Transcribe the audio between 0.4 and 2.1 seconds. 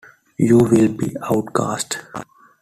will be outcast.